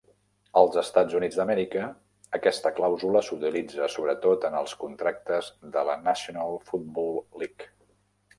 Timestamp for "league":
7.45-7.71